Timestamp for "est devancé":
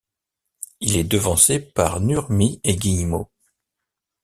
0.97-1.59